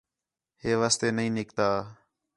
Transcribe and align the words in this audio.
ہے 0.61 0.71
واسطے 0.81 1.07
نِھیں 1.15 1.31
نِکتا 1.35 1.67